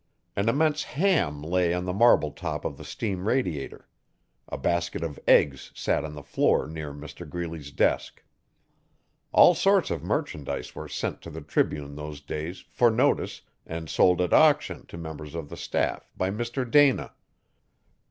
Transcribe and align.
An 0.35 0.49
immense 0.49 0.81
ham 0.81 1.43
lay 1.43 1.75
on 1.75 1.85
the 1.85 1.93
marble 1.93 2.31
top 2.31 2.65
of 2.65 2.75
the 2.79 2.83
steam 2.83 3.27
radiator; 3.27 3.87
a 4.49 4.57
basket 4.57 5.03
of 5.03 5.19
eggs 5.27 5.71
sat 5.75 6.03
on 6.03 6.15
the 6.15 6.23
floor 6.23 6.65
near 6.65 6.91
Mr 6.91 7.29
Greeley's 7.29 7.69
desk 7.69 8.23
All 9.31 9.53
sorts 9.53 9.91
of 9.91 10.03
merchandise 10.03 10.73
were 10.73 10.89
sent 10.89 11.21
to 11.21 11.29
the 11.29 11.41
Tribune 11.41 11.93
those 11.93 12.19
days, 12.19 12.65
for 12.67 12.89
notice, 12.89 13.43
and 13.63 13.91
sold 13.91 14.21
at 14.21 14.33
auction, 14.33 14.87
to 14.87 14.97
members 14.97 15.35
of 15.35 15.49
the 15.49 15.55
staff, 15.57 16.09
by 16.17 16.31
Mr 16.31 16.67
Dana. 16.67 17.13